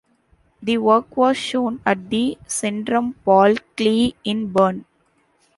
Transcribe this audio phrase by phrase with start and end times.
[0.63, 4.85] The work was shown at the Zentrum Paul Klee in Bern.